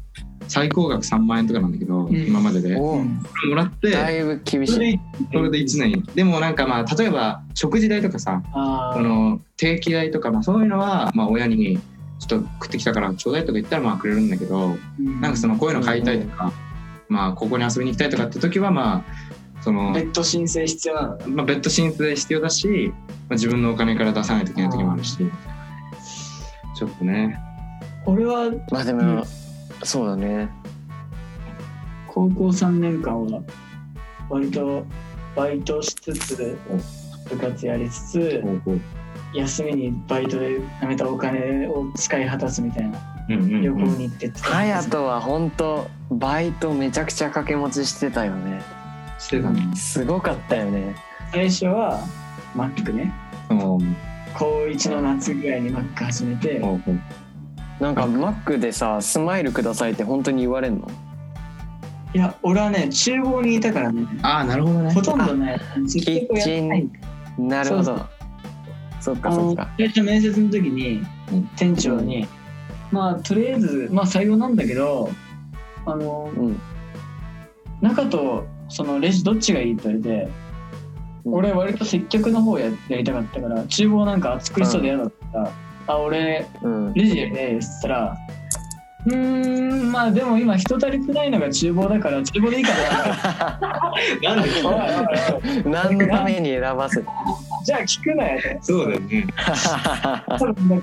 [0.51, 2.16] 最高額3万円とかなんだけど、ん。
[2.16, 2.77] 今までで。
[2.77, 3.05] も
[3.55, 4.73] らってだいぶ厳しい。
[4.73, 5.01] それで
[5.33, 11.79] それで1年でもなんかまあ例えば食事代とかさあその定期代とか、まあ、そういうのはまあ親に
[12.19, 16.53] ちょっと食ってきたからちょうだいとか言ったらまあくれるんだけどなんかそのこういうの買いたいとか、
[17.09, 21.29] まあここに遊びに行きたいとかって時はまあその、別途申請必要なの。
[21.29, 25.18] まあ、別途申請必要だし、まあ、自分のお金から出さないといけない時もあるし。
[26.77, 27.38] ちょっとね。
[28.07, 29.25] 俺はまあでも、うん。
[29.83, 30.49] そうだね。
[32.07, 33.42] 高校3年間は
[34.29, 34.85] 割と
[35.37, 36.59] バイトしつつ
[37.29, 38.44] 部活やりつつ
[39.33, 43.62] 休みにバイトで貯めたお金を使い果たすみたいなうんうんうん。
[43.62, 48.80] 旅行に行ってって隼人は本当バイトめちゃくちゃ掛け持ちしてたよね
[49.21, 50.97] してたねすごかったよね。
[51.33, 52.03] 最初は
[52.57, 53.13] マックね。
[53.49, 53.79] その
[54.35, 56.59] 高1の夏ぐらいにマック始めて。
[56.61, 57.01] ほうほう
[57.81, 60.89] なんかマックでさスマイルくださいって本当に言われんの？
[62.13, 64.07] いや俺はね厨房にいたからね。
[64.23, 64.93] ああなるほどね。
[64.93, 65.59] ほとんどね。
[65.87, 66.89] 接客をやってない。
[67.39, 68.07] なるほど。
[69.01, 69.69] そっかそっか。
[69.79, 71.03] 最初面接の時に
[71.33, 71.47] うん。
[71.57, 72.27] 店長に、
[72.91, 75.11] まあとりあえずまあ採用なんだけど
[75.87, 76.61] あのうん。
[77.81, 80.29] 中とそのレジどっちがいいって言われて、
[81.25, 81.35] うん。
[81.35, 85.53] 俺割と接客の方ややりたかったから厨房なんか暑苦しそうで嫌だったから、
[85.89, 86.95] あ俺うん。
[86.95, 88.19] レジやりたいですって言ったら
[89.07, 93.93] うーんまあでも今人足りてないのが厨房だから厨房でいいかな。
[95.65, 97.03] 何のために選ばせ
[97.64, 99.27] じゃあ聞くなよそうだよね。
[99.37, 99.55] だか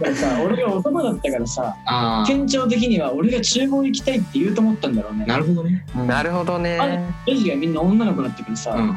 [0.06, 5.24] らさ俺が男だったからさあ店長的には俺が厨房行きたいって言うと思ったんだろうね。
[5.26, 5.86] あなるほどね。
[6.08, 6.78] なるほどね。
[7.26, 8.96] レジがみんな女の子だったからさ、うんうんうん。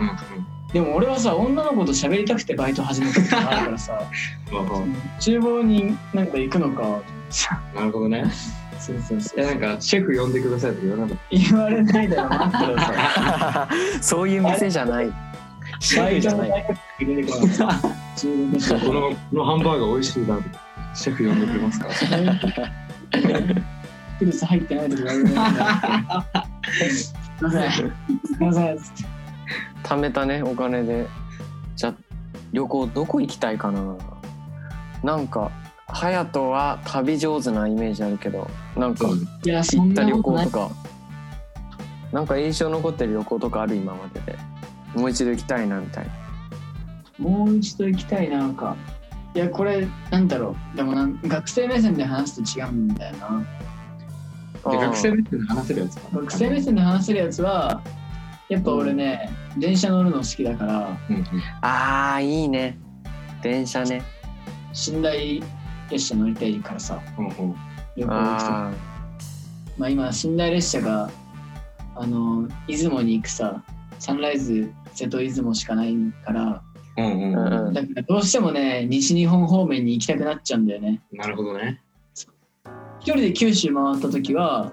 [0.73, 4.01] でも俺はさ女の子と喋りたくてバイト始めたってのがあるからさ
[5.21, 7.61] 厨房になんか行くのかさ。
[7.75, 8.25] なるほどね。
[8.79, 9.47] そうそうそいう。
[9.47, 13.69] やなんかシェフ呼んでくださいとか言わなかっ言われないだろうなってさ
[14.01, 15.11] そういう店じゃない
[15.81, 16.49] シェバイフじゃ学
[17.01, 20.51] 入れてこなかった中国た人このこのハンバーガー美味しいなって
[20.95, 21.89] シェフ呼んでくれますか
[24.19, 25.17] フルス入ってないとかす
[27.41, 27.71] いません。
[27.73, 27.87] すい
[28.39, 28.79] ません。
[29.83, 31.07] 貯めたねお金で。
[31.75, 31.95] じゃあ
[32.53, 33.97] 旅行どこ行きたいかな。
[35.03, 35.51] なんか
[35.87, 39.15] 隼人は旅上手なイメージあるけどなんか行
[39.93, 40.71] った旅行とか。
[42.13, 43.77] なんか印象残ってる旅行とかある？
[43.77, 44.37] 今までで
[44.95, 46.13] もう一度行きたいなみたいな。
[47.19, 48.77] もう一度行きたいなんか。
[49.35, 50.77] いやこれなんだろう。
[50.77, 53.45] でもなん学生目線で話すと違うんだよな。
[54.71, 56.09] で学生目線で話せるやつか。
[56.13, 57.83] 学生目線で話せるやつは
[58.49, 61.25] やっぱ俺ね、電車乗るの好きだからうんうん。
[61.61, 62.79] あーいいね。
[63.43, 64.03] 電車ね。
[64.93, 65.43] 寝台
[65.91, 67.01] 列車乗りたいからさ。
[67.17, 67.55] ほうほう
[67.97, 68.71] 旅行行くとあ
[69.79, 71.11] まあ今寝台列車が
[71.97, 73.63] あの出雲に行くさ
[74.01, 76.63] サンライズ瀬戸出雲しかないから
[76.97, 77.73] うんうんうん。
[77.73, 81.01] だからどうしてもね西日本方面に行きたくなっちゃうんだよね。
[81.13, 81.81] なるほどね。
[83.01, 84.73] 一人で九州回った時は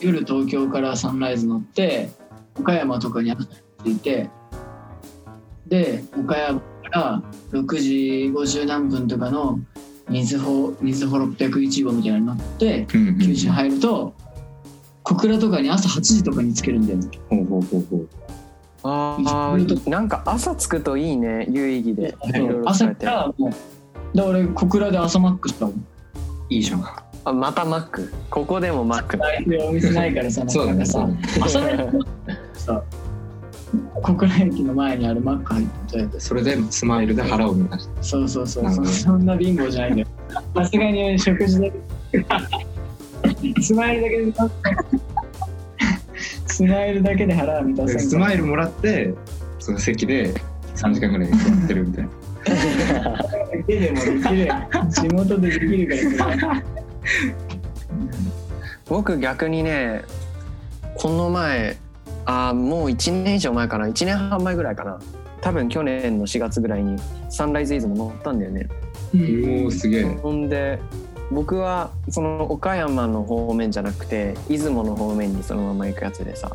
[0.00, 2.10] 夜東京からサンライズ乗って
[2.58, 3.34] 岡山とかに
[3.84, 4.28] 着いて
[5.66, 7.90] で岡山から6時
[8.34, 9.58] 50何分とかの
[10.08, 13.18] 水穂水穂601号みたいなのに乗ってうんうん。
[13.18, 14.14] 九州入ると
[15.02, 17.08] 小倉とかに朝8時とかに着けるんだよね。
[17.28, 18.08] ほうほうほうほう。
[18.82, 22.14] あーなんか朝着くといいね有意義で。
[22.28, 22.32] い。
[22.32, 25.86] ろいろ朝からもうで俺小倉で朝マックしたもん
[26.48, 26.84] いいじゃん。
[27.24, 28.12] あまたマック？
[28.30, 29.18] ここでもマック。
[29.18, 30.78] 大体お店ないからさそうだね。
[30.78, 31.08] なんかさ
[31.42, 31.90] 朝練
[32.54, 32.82] さ。
[34.02, 35.66] 小倉駅の前にあるマック入っ
[36.10, 40.08] てそれでスマイルで腹を満たしてそうそうそうそそんな貧乏じゃないんだよ。
[40.56, 41.72] さすがに食事で
[43.60, 44.32] スマイルだけで
[46.46, 49.14] スマイルだけで腹は満たせんスマイルもらって
[49.58, 50.34] その席で
[50.76, 52.10] 3時間ぐらいやってるみたいな。
[53.66, 54.52] けでもできる
[54.90, 56.62] 地元でできるから。
[58.88, 60.02] 僕逆にね
[60.94, 61.76] この前
[62.24, 63.86] あーもう1年以上前かな。
[63.86, 64.98] 1年半前ぐらいかな。
[65.40, 68.68] 多分去年の4月ぐらいにサンライズイズム乗ったんだよね。
[69.62, 70.04] おおすげえ。
[70.04, 70.78] ほんで
[71.30, 76.54] 僕はその岡山の方面じゃなくて出雲の方面にそのまま行くやつでさ。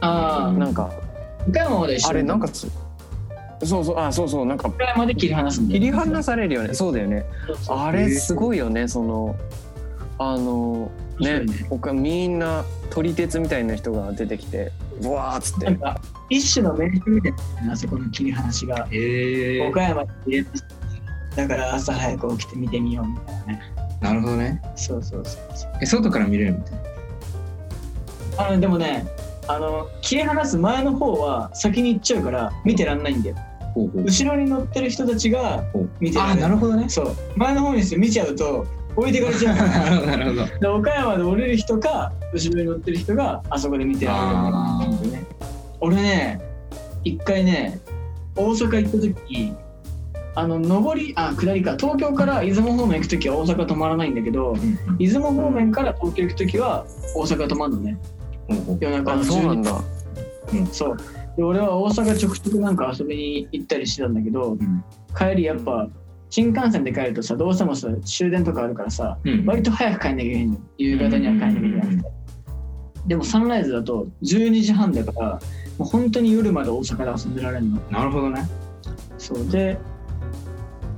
[0.00, 0.90] ああなんか
[1.48, 2.70] 岡山まであれなんかつ
[3.64, 6.74] そうそうあそうそうなんか岡山で切り離す切りよ離されるよね。
[6.74, 7.24] そうだよね。
[7.68, 9.36] あれすごいよねその
[10.18, 11.66] あのねね。
[11.68, 15.66] 他みんな撮り鉄みたいな人が出てきてブワーっつって。
[15.66, 17.32] なんか一種の名所みたい
[17.66, 18.88] なあそこの切り離しが。
[18.90, 20.44] ええ岡山で
[21.36, 24.60] だから朝早く起きて見てみようみたいなねなるほどね。
[24.76, 25.72] そうそうそうそう。
[25.82, 28.46] え外から見れるみたいな。
[28.48, 29.06] あのでもね
[29.48, 33.36] あの切り離す前の方は先に行っちゃうから見てらんないんだよ。
[33.74, 34.04] ほうほう。
[34.04, 35.64] 後ろに乗ってる人たちが
[36.00, 36.88] 見てらあなるほどね。
[36.88, 37.16] そう。
[37.36, 40.46] 前の方にして見ちゃうと置いてかれちゃう なるほどなるほど。
[40.60, 45.24] で岡山で降りる人か後ろに乗ってる人があそこで見てられるあーんだよね
[45.80, 46.40] 俺ね
[47.04, 47.78] 一回ね
[48.34, 49.54] 大阪行った時
[50.38, 51.76] あの上りあ下りか。
[51.78, 54.54] 東京から出雲方面行く時は大阪止まらないんだけど
[54.98, 56.84] 出雲方面から東京行く時は
[57.16, 57.98] 大阪止まるのね。
[58.48, 58.78] ほうほう。
[58.80, 59.80] 夜中のあそうなん12だ
[60.52, 60.66] うん。
[60.66, 60.96] そう。
[61.36, 64.84] で俺は大阪ちょくちょくなんか遊びに行ったりしてたんだけどうん。
[65.16, 65.88] 帰りやっぱ
[66.28, 69.46] 新幹線で帰るとさどうしてもさ終電とかあるからさうん。
[69.46, 70.58] 割と早く帰んなきゃいけないの。
[70.76, 72.10] 夕方には帰んなきゃいけなくて。
[73.06, 75.40] でもサンライズだと12時半だから
[75.78, 77.80] もう本当に夜まで大阪で遊んでられるの。
[77.90, 78.46] なるほどね。
[79.16, 79.48] そう。
[79.48, 79.78] で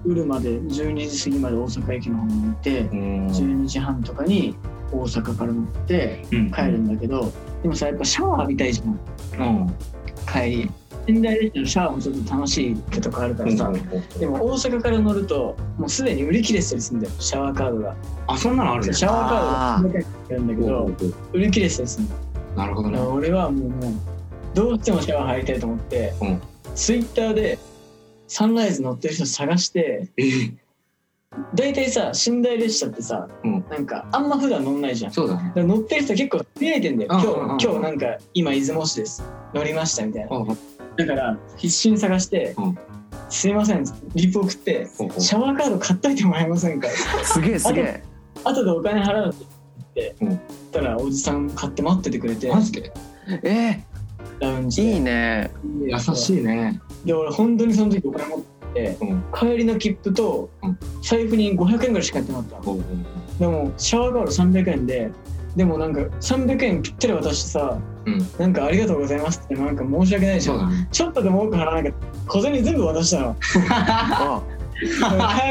[0.09, 4.57] 夜まで12時過ぎまで大阪駅の方にいて12時半とかに
[4.93, 6.51] 大阪から乗ってうん。
[6.51, 7.31] 帰るんだけど
[7.63, 9.01] でもさやっぱシャワー浴びたいじゃん。
[9.41, 9.75] うん。
[10.33, 10.71] 帰り。
[11.07, 13.73] 仙台列車のシャワーもちょっと楽しいってとこあるからさ
[14.19, 17.15] でも大阪から乗るともうすでに売り切れてたりするんだよ。
[17.19, 17.97] シャワーカードが。
[18.27, 20.91] あそんなのあるねシャワーカードが300円かかるんだけど
[21.33, 22.21] 売り切れてたりするんだよ
[22.57, 22.99] なるほどね。
[22.99, 23.93] 俺はもうもう
[24.55, 26.41] どうしてもシャワー入りたいと思って、うん。
[26.75, 27.59] ツイッターで
[28.29, 30.55] サンライズ乗ってる人探してえー
[31.55, 33.65] 大体さ寝台列車ってさ、うん。
[33.71, 35.11] なんかあんま普段乗んないじゃん。
[35.11, 35.53] だそうだね。
[35.63, 37.11] 乗ってる人結構見えてんだよ。
[37.13, 37.59] 今日うんうんうん。
[37.61, 39.23] 今日なんか今出雲市です。
[39.53, 40.47] 乗りましたみたいな。
[40.97, 42.79] だから必死に探してうん
[43.29, 43.85] 「すいません」
[44.17, 44.89] リプ送って
[45.19, 46.89] シャワーカード買っといてもらえませんか？
[46.89, 48.03] すげえすげえ。
[48.43, 50.41] 後でお金払うって言っ
[50.73, 52.51] たらおじさん買って待っててくれて。
[52.51, 52.93] マジで？
[53.43, 53.85] え
[54.41, 55.51] ラウンジいいね。
[55.83, 58.41] 優しいねで俺本当にその時お金持っ
[58.75, 59.25] てうん。
[59.35, 62.57] 帰りの切符とうん財布に500円ぐらいしか入ってなかった。
[62.57, 62.85] ほうほう
[63.41, 64.31] でもシャワーカード
[64.61, 65.11] 300円で
[65.57, 68.19] でもなんか300円ぴったり渡してさうん。
[68.39, 70.89] なんかありがとうございますってなんか申し訳ないじゃん。
[70.91, 71.93] ちょっとでも多く払わなきゃ
[72.27, 73.37] 小銭全部渡したの。
[74.01, 74.43] あ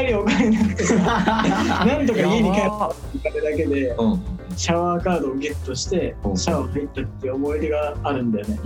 [0.00, 0.94] 帰りお金なくてさ
[1.86, 4.20] なんとか家に帰るやばお金だけでうん。
[4.56, 6.36] シャワーカードをゲットしてうん。
[6.36, 8.58] シャワー入ったっていう思い出があるんだよね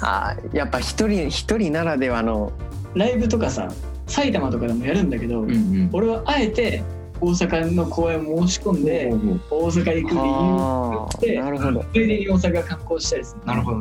[0.00, 2.52] あやっぱ一人一人ならではの。
[2.94, 3.72] ライブとかさ
[4.06, 5.90] 埼玉とかでもやるんだけど、うんうん。
[5.92, 6.82] 俺はあえて
[7.20, 11.84] 大阪の公演を申し込んでほうほう大阪行く理由あでーなるほど。
[11.92, 13.46] ついでに大阪観光したりする。
[13.46, 13.78] なるほど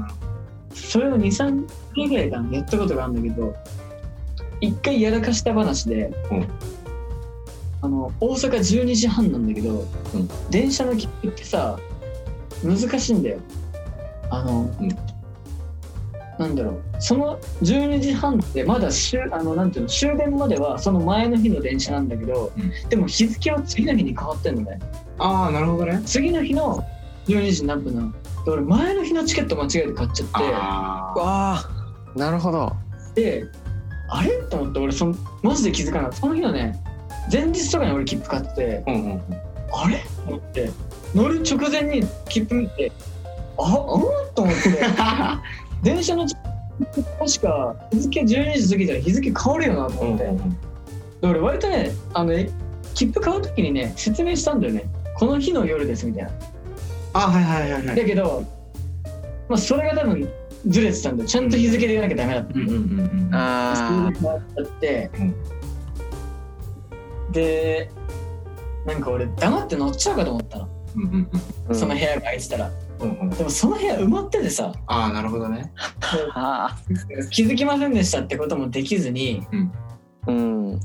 [0.73, 3.53] それを23回ぐらいかなやったことがあるんだけど
[4.61, 6.35] 一回やらかした話で、う。
[6.35, 6.47] ん
[7.83, 10.29] あの大阪12時半なんだけど、うん。
[10.49, 11.77] 電車の切符ってさ
[12.63, 13.39] 難しいんだよ。
[14.29, 14.89] あの、うん
[16.41, 16.81] なんだろう。
[16.99, 22.89] その12時半ってまだ終あのなんていうの終電まではその前の日の電車なんだけど、うん。
[22.89, 24.79] でも日付は次の日に変わってんのね。
[25.19, 26.01] ああなるほどね。
[26.05, 26.83] 次の日の
[27.27, 28.11] 12時何分なの。
[28.11, 30.33] で俺前の日のチケット間違えて買っちゃって。
[30.35, 31.69] あわあ
[32.15, 32.73] なるほど。
[33.15, 33.45] で
[34.09, 36.17] あれと思って俺そのマジで気づかなかった。
[36.17, 36.81] その日のね
[37.31, 39.21] 前日とかに俺切符買っててあうんうんうん。
[39.73, 40.71] あれと思って
[41.13, 42.91] 乗る直前に切符見て
[43.57, 44.83] あうんと思って
[45.83, 50.23] 電車の確か日付12時過ぎたら日付変わるよなと思って、
[51.21, 52.49] で俺割とねあのえ
[52.93, 54.85] 切符買う時にね説明したんだよね。
[55.17, 56.31] この日の夜ですみたいな。
[57.13, 57.95] あはいはいはいはい。
[57.95, 58.43] だけど、
[59.49, 60.27] まあ、それが多分
[60.67, 61.29] ずれてたんだよ。
[61.29, 62.53] ちゃんと日付で言わなきゃダメだった。
[62.53, 65.35] うんうんうんうんあそれで回っちゃって、うん
[67.31, 67.89] で
[68.85, 71.41] なんか俺黙って乗っちゃうかと思ったの、うんうんうん。
[71.69, 73.29] ーその部屋が空いてたらうんうん。
[73.29, 74.73] でもその部屋埋まっててさ。
[74.87, 75.71] ああなるほどね。
[76.33, 76.77] あ
[77.31, 79.69] 気づきませんでしたってこともできずにー
[80.27, 80.79] うん。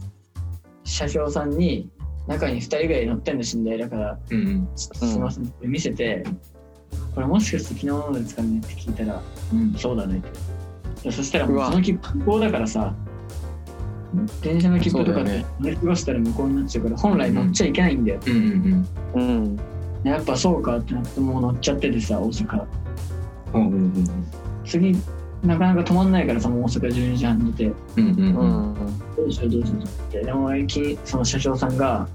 [0.85, 1.91] 車掌さんに
[2.27, 4.19] 中に2人ぐらい乗ってんの寝台だから。
[4.31, 4.69] うんうん。
[4.75, 5.45] ちょっとすいません。
[5.45, 6.25] って見せて、
[7.15, 10.31] これもしかして昨日のですかねって聞いたら、うん、そうだねって。
[11.05, 12.95] でそしたらもうその切符だからさ、
[14.43, 15.47] 電車の切符とかってそうだよね。
[15.61, 19.21] 乗り過ごしたら無効になっちゃうから本来乗っちゃいけないんだよ、うんうん。
[19.21, 19.61] うん
[20.11, 22.65] やっぱそうかってなってもう乗っちゃっててさ大阪。
[23.55, 24.27] うんうんうん
[24.65, 24.97] 次
[25.45, 27.67] なかなか止まんないからさもう大阪12時半にいて。
[27.67, 28.73] うんうんううん。
[28.73, 28.75] ん
[29.17, 30.21] どうしようどうしようって。
[30.23, 32.09] でも駅その社長さんが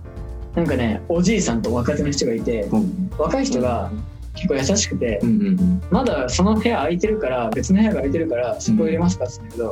[0.56, 3.90] なんかねおじいさんと若手の人がいてうん若い人が
[4.36, 9.72] 結構優しくてうんうんまだその部屋空いてるから別の部屋が空いてるからそこ入れますかって言ったけど、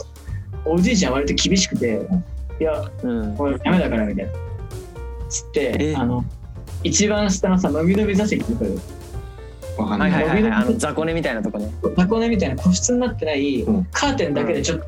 [0.66, 2.08] おじいちゃん割と厳しくて
[2.62, 3.36] いやうん。
[3.36, 4.32] これダメだからみたいな。
[5.28, 6.24] つってえあの
[6.84, 8.72] 一番下のさ伸び伸び座席とかは
[9.84, 10.12] わかんない。
[10.12, 10.14] い。
[10.14, 10.52] はいはいはい。
[10.52, 11.72] あの雑魚寝みたいなとこね。
[11.96, 13.86] 箱根みたいな個室になってないうん。
[13.92, 14.86] カーテンだけでちょっと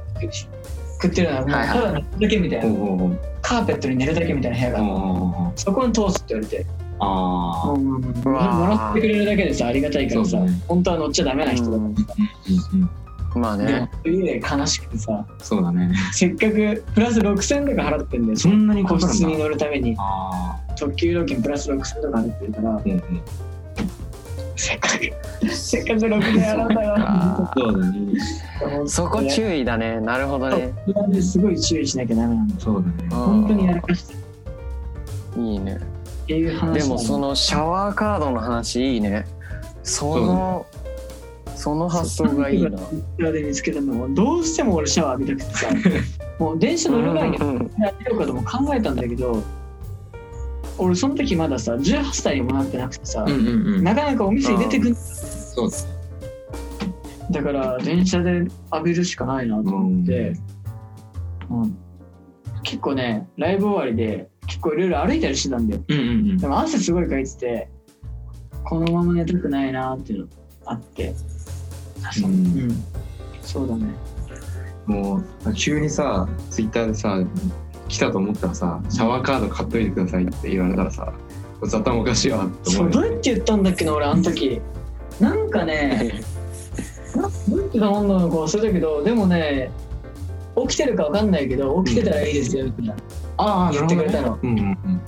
[1.02, 1.80] 食ってるような、はいはい。
[1.80, 2.70] ただ寝るだけみたいな。
[2.70, 3.20] ほうほうほう。
[3.42, 4.88] カーペットに寝るだけみたいな部屋がある。
[4.88, 6.66] あそこに通すって言われて。
[7.00, 7.06] あ。
[7.06, 10.52] もうもうわーもらってくれるだけでさありがたいからさ、ね。
[10.68, 12.16] 本当は乗っちゃダメな人だからさ、
[12.74, 12.86] うんうん。
[12.86, 13.01] で
[13.40, 15.94] まあね家で悲しくてさそうだね。
[16.12, 19.00] せっかくプラス6000とか払ってんだよそんなにか個。
[19.00, 22.82] 室に乗るためにあ特急料金プラス6000とか払ってるからあ。
[22.84, 23.02] うんうん。
[24.56, 27.98] せっかくせっかく6000払ったよあそうだね。
[28.62, 30.74] ーそこ注意だねなるほどね
[31.22, 33.10] すごい注意しなきゃダメなんだよそうだね。
[33.10, 39.26] 本当にやらかしてるいいねっていう話でもそのシャワーカードの話いいね
[39.84, 40.66] その
[41.62, 42.72] その発想がいいな。
[42.72, 45.68] ツイッターで見つけたのもどうしても俺シャワー浴びたくてさ。
[46.40, 49.44] もう電車乗る前にうんうんやってようかとも考えたんだけど
[50.80, 53.84] 俺その時まださ18歳にもなってなくてさ、うんうんうん。
[53.84, 55.92] なかなかお店に出てくんそうですね。
[57.30, 58.40] だから電車で
[58.74, 60.34] 浴びるしかないなと思って、
[61.52, 61.78] うん。
[62.64, 65.84] 結構ねライブ終わりで結構いろいろ歩いたりしてたんだよ。
[65.88, 66.38] うんうんうん。
[66.40, 66.48] で。
[66.48, 67.70] も汗すごいかいてて
[68.64, 70.28] このまま寝たくないなっていうの
[70.66, 71.14] あって
[72.24, 72.68] ううん。
[72.68, 72.84] ん
[73.42, 73.86] そうだね。
[74.86, 77.20] もう急にさツイッターでさ
[77.88, 81.14] 来たと思ったらさシャワーカード買っといてくださいって言われたらさ
[81.60, 84.62] こいつ頭おかしいわって思うよそうどうやって言ったんだっけな俺あの時。
[85.20, 86.22] なんかね
[87.16, 89.70] などうやって頼んだのか忘れたけどでもね
[90.68, 92.96] 起きてるかわかんないけど起きてたらいいですよみたいな、
[93.38, 94.38] ああ言ってくれたの。
[94.42, 95.02] うんうんうん。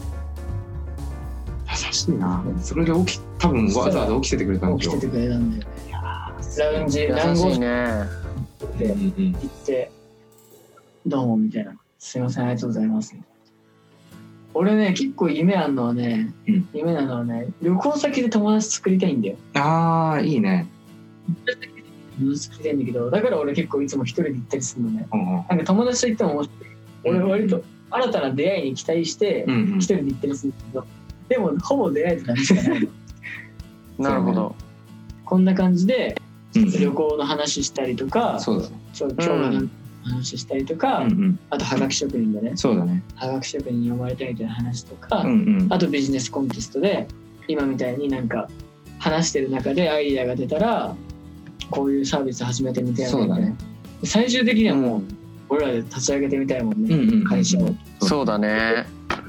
[1.69, 2.43] 優しいな。
[2.61, 4.91] それで起き多分わざわざ起きててくれたんでしょ。
[4.91, 5.63] 起きててくれたんだよ。
[5.63, 5.72] ね
[6.59, 8.05] ラウンジ優何号室しいね
[8.77, 9.91] でうんうん行って
[11.05, 13.15] 「どうも」みたいな「すいませんありがとうございます」
[14.55, 16.69] 俺ね結構夢あんのはね、うん。
[16.73, 19.37] 夢なのはね旅行先で友達作りたいんだよ。
[19.55, 20.67] ああいいね。
[22.19, 25.07] 友達作りたいんだけどだから俺結構いつも一人で行ったりするのね。
[25.11, 25.27] うんうん。
[25.27, 26.59] なんか友達と行っても面白い。
[27.05, 29.77] 俺割と新たな出会いに期待してうんうん。
[29.79, 30.85] 一人で行ったりするんだけど。
[31.29, 32.89] でもほぼ出会いって感じしかないの
[33.97, 34.55] なるほど。
[35.25, 36.22] こんな感じでうん
[36.53, 38.75] 旅行の話したりとか、そうだね。
[38.93, 39.29] そう今日
[39.63, 39.69] の
[40.03, 41.39] 話したりとか、うんうん。
[41.49, 43.03] あとはがき職人でねそうだね。
[43.15, 45.67] はがき職人に読まれたみたいな話とか、うんうん。
[45.69, 47.07] あとビジネスコンテストで
[47.47, 48.49] 今みたいになんか
[48.99, 50.95] 話してる中でアイデアが出たら
[51.69, 53.55] こういうサービス始めてみたいなそうだね。
[54.03, 55.03] 最終的にはもう
[55.49, 57.69] 俺らで立ち上げてみたいもんね、うんうんうん会社を、
[58.01, 58.85] そうだね。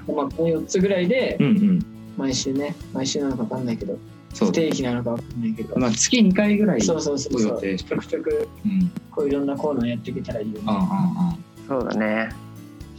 [0.06, 1.86] まあ、この4つぐらいでうんうん。
[2.16, 3.98] 毎週ね毎週なのか分かんないけど
[4.38, 7.60] 不定期なのか分かんないけど、まあ月2回ぐらいそうそうそうそう。
[7.60, 8.90] ちょくちょくうん。
[9.10, 10.64] こういろんなコーナーやっていけたらいいよね。
[10.66, 11.36] ああああ
[11.68, 12.30] そうだね。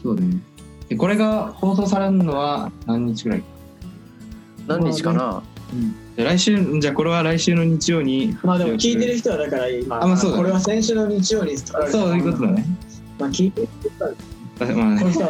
[0.02, 0.38] そうだね。
[0.90, 3.44] でこれが放送されるのは何日ぐらい？
[4.68, 5.44] 何日かな？
[6.16, 10.44] で来週じゃあこれは来週の日曜にまあでも聞いてる人はだから今、あまあそうだね。
[10.44, 11.84] これは先週の日曜にそう
[12.18, 12.66] いうことだね。
[13.20, 14.12] まあ聞いてる人は
[14.58, 15.02] まあね。
[15.02, 15.30] これさ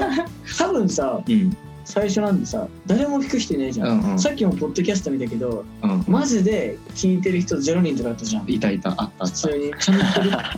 [0.58, 4.20] 多分さうん最初なんでさ誰も聞く人いないじゃん、うんうん。
[4.20, 8.50] さっきもポッドキャスト見たけどうんマジで聞いてる人0人とかだったじゃん。
[8.52, 8.90] いたいた。
[8.90, 9.36] あったあ普った。
[9.36, 9.72] 通に。
[9.80, 10.00] ちゃん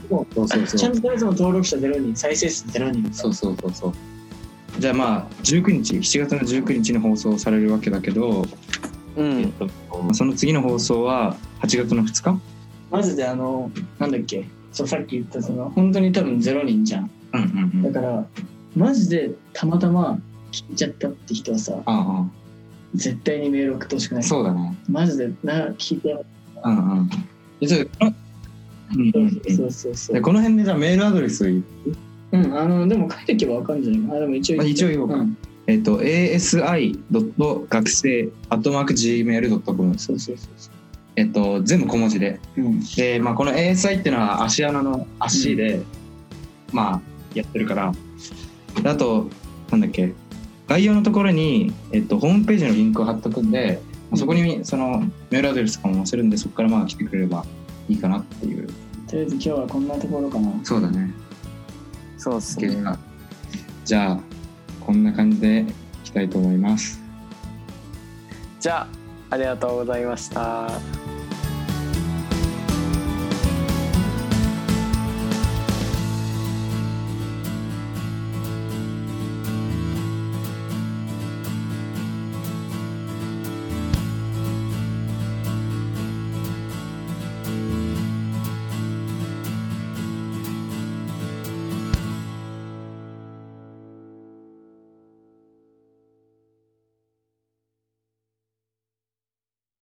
[0.09, 0.79] と そうそうそう。
[0.79, 3.93] ちゃんといつも登録者0人再生数0人そうそうそうそう。
[4.79, 8.45] じゃあまあ19日7月の19日に放送されるわけだけど、
[9.17, 9.41] うん。
[9.41, 9.69] えっと、
[10.13, 12.39] その次の放送は8月の2日？
[12.89, 14.45] マジであのなんだっけ？
[14.71, 17.09] そうさっき言ったその本当に多分0人じゃん。
[17.33, 17.91] うんうんうん。
[17.93, 18.25] だから
[18.75, 20.19] マジでたまたま
[20.69, 22.25] 聞いちゃったって人はさあ
[22.95, 24.23] 絶対にメール送ってほしくなあい。
[24.23, 24.75] そうだね。
[24.89, 26.25] マジでな聞いて。
[26.63, 27.09] うんうん。
[27.59, 27.65] そ
[29.65, 30.15] うそうそう。
[30.15, 34.01] でこの辺でじゃあメールアドレスうんあのでも書いておけばわかんじゃない？
[34.01, 35.37] かなでも一応まあ一応言おうかん。
[35.67, 36.97] えっと asi.
[37.69, 40.71] 学生 .gmail.com そうそうそうそ
[41.17, 42.39] えっと全部小文字で。
[42.57, 42.79] ううん。
[42.95, 45.81] で、まあ、この ASI っていうのは足穴の足で、
[46.71, 47.01] まあ
[47.33, 47.91] やってるから。
[48.81, 49.29] であと
[49.71, 50.13] なんだっけ？
[50.67, 54.99] 概要のところに、えっと、ホームページのリンクを貼っとくんで、まあそこにその
[55.29, 57.45] メールアドレスとかも載せるんでそこからまあ来てくれれば
[57.89, 58.67] いいかなっていう。
[59.07, 60.51] とりあえず今日はこんなところかな。
[60.63, 61.11] そうだね。
[62.17, 62.83] そうっすね
[63.85, 64.19] じゃあ
[64.81, 65.65] こんな感じでい
[66.03, 66.99] きたいと思います。
[68.59, 68.87] じゃあ
[69.29, 70.69] ありがとうございました。